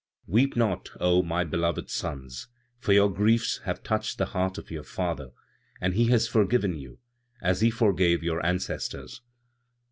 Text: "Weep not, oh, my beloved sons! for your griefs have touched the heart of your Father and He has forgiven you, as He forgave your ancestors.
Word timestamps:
"Weep 0.25 0.55
not, 0.55 0.89
oh, 0.99 1.21
my 1.21 1.43
beloved 1.43 1.87
sons! 1.91 2.47
for 2.79 2.91
your 2.91 3.07
griefs 3.13 3.59
have 3.65 3.83
touched 3.83 4.17
the 4.17 4.25
heart 4.25 4.57
of 4.57 4.71
your 4.71 4.81
Father 4.81 5.29
and 5.79 5.93
He 5.93 6.05
has 6.05 6.27
forgiven 6.27 6.75
you, 6.75 6.97
as 7.39 7.61
He 7.61 7.69
forgave 7.69 8.23
your 8.23 8.43
ancestors. 8.43 9.21